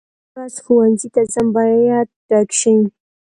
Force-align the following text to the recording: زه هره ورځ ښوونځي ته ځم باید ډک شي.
زه 0.03 0.07
هره 0.07 0.37
ورځ 0.37 0.55
ښوونځي 0.63 1.09
ته 1.15 1.21
ځم 1.33 1.47
باید 1.57 2.07
ډک 2.29 2.49
شي. 2.59 2.75